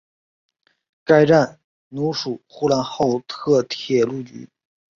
[1.05, 4.49] 该站隶属呼和浩特铁路局。